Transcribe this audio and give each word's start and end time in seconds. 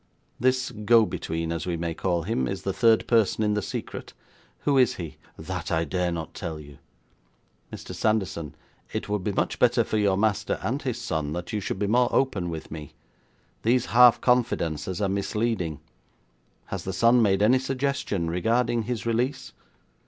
'This 0.39 0.71
go 0.71 1.05
between, 1.05 1.51
as 1.51 1.67
we 1.67 1.77
may 1.77 1.93
call 1.93 2.23
him, 2.23 2.47
is 2.47 2.63
the 2.63 2.73
third 2.73 3.05
person 3.05 3.43
in 3.43 3.53
the 3.53 3.61
secret? 3.61 4.13
Who 4.61 4.75
is 4.79 4.95
he?' 4.95 5.17
'That 5.37 5.71
I 5.71 5.85
dare 5.85 6.11
not 6.11 6.33
tell 6.33 6.59
you!' 6.59 6.79
'Mr. 7.71 7.93
Sanderson, 7.93 8.55
it 8.91 9.07
would 9.07 9.23
be 9.23 9.31
much 9.31 9.59
better 9.59 9.83
for 9.83 9.99
your 9.99 10.17
master 10.17 10.59
and 10.63 10.81
his 10.81 10.99
son 10.99 11.33
that 11.33 11.53
you 11.53 11.59
should 11.59 11.77
be 11.77 11.85
more 11.85 12.09
open 12.11 12.49
with 12.49 12.71
me. 12.71 12.95
These 13.61 13.85
half 13.93 14.19
confidences 14.19 15.01
are 15.03 15.07
misleading. 15.07 15.81
Has 16.65 16.83
the 16.83 16.93
son 16.93 17.21
made 17.21 17.43
any 17.43 17.59
suggestion 17.59 18.27
regarding 18.27 18.81
his 18.85 19.05
release?' 19.05 19.53